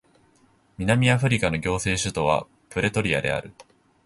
[0.79, 3.53] 南アフリカの行政首都はプレトリアである